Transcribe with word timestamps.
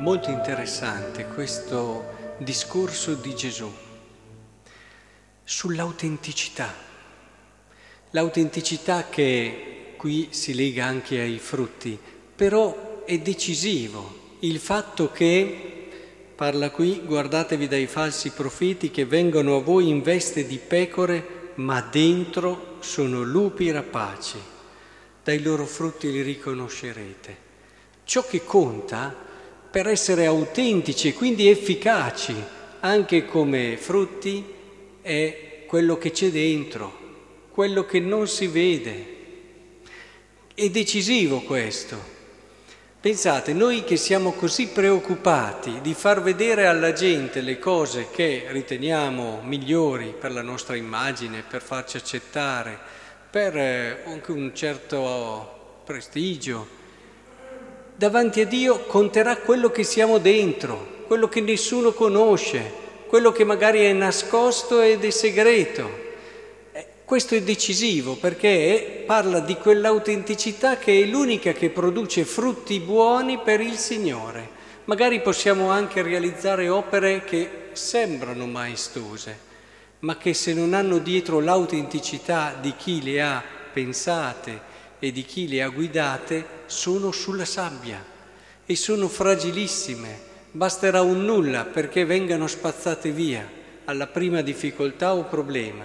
molto 0.00 0.30
interessante 0.30 1.26
questo 1.26 2.34
discorso 2.38 3.14
di 3.14 3.34
Gesù 3.34 3.70
sull'autenticità. 5.44 6.72
L'autenticità 8.12 9.08
che 9.10 9.94
qui 9.98 10.28
si 10.30 10.54
lega 10.54 10.86
anche 10.86 11.20
ai 11.20 11.38
frutti, 11.38 11.98
però 12.34 13.04
è 13.04 13.18
decisivo 13.18 14.36
il 14.40 14.58
fatto 14.58 15.12
che, 15.12 15.88
parla 16.34 16.70
qui, 16.70 17.02
guardatevi 17.04 17.68
dai 17.68 17.86
falsi 17.86 18.30
profeti 18.30 18.90
che 18.90 19.04
vengono 19.04 19.56
a 19.56 19.60
voi 19.60 19.90
in 19.90 20.00
veste 20.00 20.46
di 20.46 20.56
pecore, 20.56 21.52
ma 21.56 21.82
dentro 21.82 22.76
sono 22.80 23.22
lupi 23.22 23.70
rapaci. 23.70 24.40
Dai 25.22 25.42
loro 25.42 25.66
frutti 25.66 26.10
li 26.10 26.22
riconoscerete. 26.22 27.48
Ciò 28.04 28.24
che 28.24 28.42
conta 28.44 29.28
per 29.70 29.86
essere 29.86 30.26
autentici 30.26 31.08
e 31.08 31.14
quindi 31.14 31.48
efficaci 31.48 32.34
anche 32.80 33.24
come 33.24 33.76
frutti 33.76 34.44
è 35.00 35.64
quello 35.66 35.98
che 35.98 36.10
c'è 36.10 36.30
dentro, 36.30 37.48
quello 37.52 37.84
che 37.84 38.00
non 38.00 38.26
si 38.26 38.46
vede. 38.46 39.18
È 40.54 40.68
decisivo 40.68 41.40
questo. 41.40 42.18
Pensate, 43.00 43.54
noi 43.54 43.84
che 43.84 43.96
siamo 43.96 44.32
così 44.32 44.68
preoccupati 44.68 45.80
di 45.80 45.94
far 45.94 46.20
vedere 46.20 46.66
alla 46.66 46.92
gente 46.92 47.40
le 47.40 47.58
cose 47.58 48.08
che 48.10 48.46
riteniamo 48.48 49.40
migliori 49.42 50.14
per 50.18 50.32
la 50.32 50.42
nostra 50.42 50.76
immagine, 50.76 51.42
per 51.48 51.62
farci 51.62 51.96
accettare, 51.96 52.78
per 53.30 53.56
eh, 53.56 54.02
anche 54.04 54.32
un 54.32 54.54
certo 54.54 55.80
prestigio, 55.84 56.78
davanti 58.00 58.40
a 58.40 58.46
Dio 58.46 58.86
conterà 58.86 59.36
quello 59.36 59.70
che 59.70 59.84
siamo 59.84 60.16
dentro, 60.16 61.04
quello 61.06 61.28
che 61.28 61.42
nessuno 61.42 61.92
conosce, 61.92 62.72
quello 63.06 63.30
che 63.30 63.44
magari 63.44 63.80
è 63.80 63.92
nascosto 63.92 64.80
ed 64.80 65.04
è 65.04 65.10
segreto. 65.10 65.86
Eh, 66.72 66.86
questo 67.04 67.34
è 67.34 67.42
decisivo 67.42 68.14
perché 68.14 69.02
parla 69.04 69.40
di 69.40 69.54
quell'autenticità 69.56 70.78
che 70.78 71.02
è 71.02 71.04
l'unica 71.04 71.52
che 71.52 71.68
produce 71.68 72.24
frutti 72.24 72.80
buoni 72.80 73.36
per 73.36 73.60
il 73.60 73.76
Signore. 73.76 74.48
Magari 74.84 75.20
possiamo 75.20 75.68
anche 75.68 76.00
realizzare 76.00 76.70
opere 76.70 77.22
che 77.22 77.68
sembrano 77.72 78.46
maestose, 78.46 79.38
ma 79.98 80.16
che 80.16 80.32
se 80.32 80.54
non 80.54 80.72
hanno 80.72 80.96
dietro 80.96 81.38
l'autenticità 81.38 82.56
di 82.58 82.72
chi 82.78 83.02
le 83.02 83.20
ha 83.20 83.42
pensate, 83.74 84.69
e 85.00 85.10
di 85.10 85.24
chi 85.24 85.48
le 85.48 85.62
ha 85.62 85.68
guidate 85.68 86.46
sono 86.66 87.10
sulla 87.10 87.44
sabbia 87.44 88.04
e 88.64 88.76
sono 88.76 89.08
fragilissime. 89.08 90.28
Basterà 90.52 91.00
un 91.00 91.24
nulla 91.24 91.64
perché 91.64 92.04
vengano 92.04 92.46
spazzate 92.46 93.10
via 93.10 93.44
alla 93.86 94.06
prima 94.06 94.42
difficoltà 94.42 95.14
o 95.14 95.24
problema. 95.24 95.84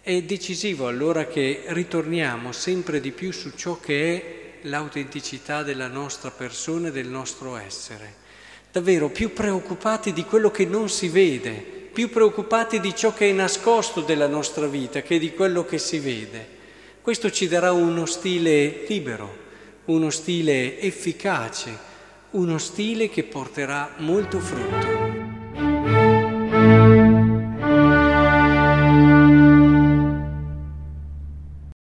È 0.00 0.22
decisivo 0.22 0.88
allora 0.88 1.26
che 1.26 1.64
ritorniamo 1.66 2.50
sempre 2.50 2.98
di 3.00 3.12
più 3.12 3.30
su 3.30 3.52
ciò 3.54 3.78
che 3.78 4.16
è 4.16 4.66
l'autenticità 4.66 5.62
della 5.62 5.88
nostra 5.88 6.30
persona 6.30 6.88
e 6.88 6.92
del 6.92 7.08
nostro 7.08 7.56
essere. 7.56 8.26
Davvero 8.72 9.10
più 9.10 9.32
preoccupati 9.32 10.12
di 10.12 10.24
quello 10.24 10.50
che 10.50 10.64
non 10.64 10.88
si 10.88 11.08
vede, 11.08 11.52
più 11.92 12.10
preoccupati 12.10 12.80
di 12.80 12.94
ciò 12.94 13.12
che 13.12 13.28
è 13.28 13.32
nascosto 13.32 14.00
della 14.00 14.26
nostra 14.26 14.66
vita 14.66 15.02
che 15.02 15.18
di 15.18 15.34
quello 15.34 15.64
che 15.64 15.78
si 15.78 15.98
vede. 15.98 16.56
Questo 17.08 17.30
ci 17.30 17.48
darà 17.48 17.72
uno 17.72 18.04
stile 18.04 18.84
libero, 18.86 19.34
uno 19.86 20.10
stile 20.10 20.78
efficace, 20.78 21.74
uno 22.32 22.58
stile 22.58 23.08
che 23.08 23.24
porterà 23.24 23.94
molto 23.96 24.38
frutto. 24.40 25.07